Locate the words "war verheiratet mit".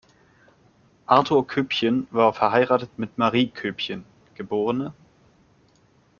2.09-3.19